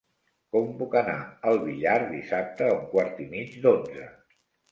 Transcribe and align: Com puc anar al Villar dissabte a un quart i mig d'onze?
Com 0.55 0.69
puc 0.79 0.95
anar 1.01 1.17
al 1.51 1.59
Villar 1.65 1.97
dissabte 2.15 2.69
a 2.69 2.73
un 2.79 2.89
quart 2.95 3.23
i 3.27 3.27
mig 3.37 3.55
d'onze? 3.67 4.09